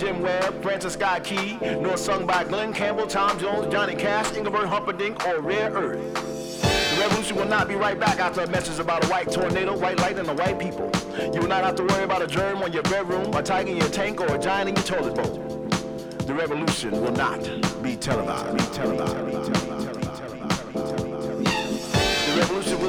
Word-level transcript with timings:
Jim 0.00 0.22
Webb, 0.22 0.62
Francis 0.62 0.94
Scott 0.94 1.24
Key, 1.24 1.58
nor 1.60 1.96
sung 1.96 2.26
by 2.26 2.42
Glenn 2.44 2.72
Campbell, 2.72 3.06
Tom 3.06 3.38
Jones, 3.38 3.70
Johnny 3.70 3.94
Cash, 3.94 4.34
Engelbert 4.34 4.66
Humperdinck, 4.66 5.26
or 5.26 5.40
Rare 5.40 5.70
Earth. 5.70 6.62
The 6.62 7.00
revolution 7.00 7.36
will 7.36 7.46
not 7.46 7.68
be 7.68 7.74
right 7.74 8.00
back 8.00 8.18
after 8.18 8.40
a 8.40 8.46
message 8.46 8.78
about 8.78 9.04
a 9.04 9.08
white 9.08 9.30
tornado, 9.30 9.76
white 9.76 9.98
light, 9.98 10.18
and 10.18 10.26
the 10.26 10.34
white 10.34 10.58
people. 10.58 10.90
You 11.34 11.40
will 11.40 11.48
not 11.48 11.64
have 11.64 11.74
to 11.76 11.84
worry 11.84 12.04
about 12.04 12.22
a 12.22 12.26
germ 12.26 12.62
on 12.62 12.72
your 12.72 12.82
bedroom, 12.84 13.34
a 13.34 13.42
tiger 13.42 13.70
in 13.70 13.76
your 13.76 13.88
tank, 13.90 14.20
or 14.20 14.34
a 14.34 14.38
giant 14.38 14.70
in 14.70 14.76
your 14.76 14.84
toilet 14.84 15.14
bowl. 15.14 15.68
The 16.26 16.34
revolution 16.34 16.92
will 16.92 17.12
not 17.12 17.42
be 17.82 17.96
televised. 17.96 18.56
Be 18.56 18.62
televised. 18.74 19.26
Be 19.26 19.32
televised. 19.32 19.69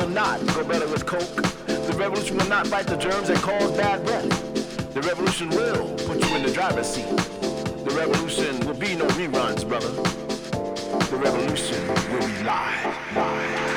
Will 0.01 0.09
not 0.09 0.39
go 0.47 0.63
better 0.63 0.87
with 0.87 1.05
coke. 1.05 1.35
The 1.67 1.95
revolution 1.95 2.37
will 2.37 2.47
not 2.47 2.65
fight 2.67 2.87
the 2.87 2.97
germs 2.97 3.27
that 3.27 3.37
cause 3.37 3.71
bad 3.77 4.03
breath. 4.03 4.93
The 4.93 5.01
revolution 5.01 5.49
will 5.49 5.89
put 6.07 6.25
you 6.25 6.35
in 6.35 6.43
the 6.43 6.51
driver's 6.51 6.87
seat. 6.87 7.05
The 7.85 7.93
revolution 7.95 8.59
will 8.65 8.73
be 8.73 8.95
no 8.95 9.07
reruns, 9.09 9.67
brother. 9.67 9.91
The 9.91 11.17
revolution 11.17 11.87
will 11.87 12.27
be 12.27 12.43
live. 12.43 13.15
live. 13.15 13.70